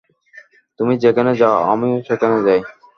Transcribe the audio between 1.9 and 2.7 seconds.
সেখানে যাই।